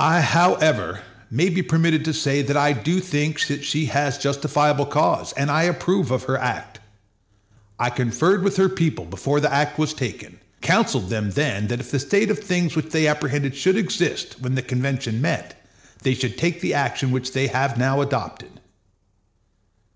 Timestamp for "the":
9.38-9.52, 11.92-12.00, 14.56-14.60, 16.60-16.74